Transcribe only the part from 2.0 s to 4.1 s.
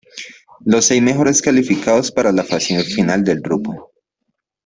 para la fase final del grupo.